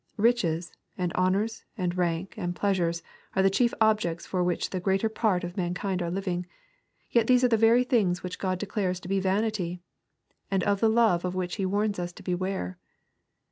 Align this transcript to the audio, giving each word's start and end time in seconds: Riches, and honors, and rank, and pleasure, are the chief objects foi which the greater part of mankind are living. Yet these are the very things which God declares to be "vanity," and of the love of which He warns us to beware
Riches, 0.17 0.73
and 0.97 1.11
honors, 1.13 1.63
and 1.77 1.95
rank, 1.95 2.33
and 2.35 2.55
pleasure, 2.55 2.91
are 3.35 3.43
the 3.43 3.51
chief 3.51 3.71
objects 3.79 4.25
foi 4.25 4.41
which 4.41 4.71
the 4.71 4.79
greater 4.79 5.09
part 5.09 5.43
of 5.43 5.55
mankind 5.55 6.01
are 6.01 6.09
living. 6.09 6.47
Yet 7.11 7.27
these 7.27 7.43
are 7.43 7.47
the 7.49 7.55
very 7.55 7.83
things 7.83 8.23
which 8.23 8.39
God 8.39 8.57
declares 8.57 8.99
to 9.01 9.07
be 9.07 9.19
"vanity," 9.19 9.79
and 10.49 10.63
of 10.63 10.79
the 10.79 10.89
love 10.89 11.23
of 11.23 11.35
which 11.35 11.57
He 11.57 11.67
warns 11.67 11.99
us 11.99 12.11
to 12.13 12.23
beware 12.23 12.79